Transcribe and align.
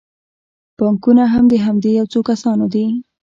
بانکونه 0.77 1.23
هم 1.33 1.45
د 1.51 1.55
همدې 1.65 1.91
یو 1.99 2.05
څو 2.13 2.19
کسانو 2.29 2.65
دي 2.73 2.85